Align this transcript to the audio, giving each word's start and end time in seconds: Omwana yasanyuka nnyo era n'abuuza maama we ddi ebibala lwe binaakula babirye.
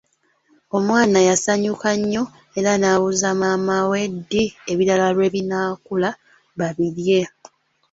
Omwana 0.77 1.19
yasanyuka 1.29 1.89
nnyo 1.99 2.23
era 2.57 2.71
n'abuuza 2.77 3.29
maama 3.41 3.77
we 3.89 4.01
ddi 4.13 4.43
ebibala 4.71 5.05
lwe 5.15 5.27
binaakula 5.33 6.09
babirye. 6.59 7.21